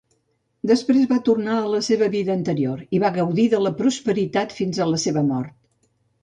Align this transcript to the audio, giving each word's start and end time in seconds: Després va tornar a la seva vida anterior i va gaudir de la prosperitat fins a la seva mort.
Després 0.69 1.03
va 1.09 1.17
tornar 1.27 1.57
a 1.57 1.67
la 1.73 1.81
seva 1.87 2.07
vida 2.15 2.33
anterior 2.37 2.79
i 2.99 3.03
va 3.05 3.11
gaudir 3.19 3.45
de 3.53 3.61
la 3.67 3.73
prosperitat 3.83 4.57
fins 4.63 4.81
a 4.81 4.89
la 4.95 5.03
seva 5.05 5.25
mort. 5.31 5.55